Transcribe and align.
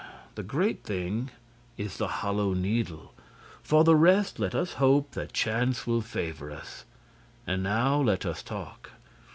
The 0.33 0.41
great 0.41 0.83
thing 0.83 1.29
is 1.77 1.97
the 1.97 2.07
Hollow 2.07 2.55
Needle. 2.55 3.13
For 3.61 3.83
the 3.83 3.95
rest, 3.95 4.39
let 4.39 4.55
us 4.55 4.73
hope 4.81 5.11
that 5.11 5.31
chance 5.31 5.85
will 5.85 6.01
favor 6.01 6.49
us. 6.49 6.85
And 7.45 7.61
now, 7.61 8.01
let 8.01 8.25
us 8.25 8.41
talk." 8.41 8.93